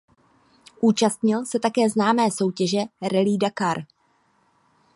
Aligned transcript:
Účastnil 0.81 1.45
se 1.45 1.59
také 1.59 1.89
známé 1.89 2.31
soutěže 2.31 2.77
Rallye 3.01 3.37
Dakar. 3.37 3.77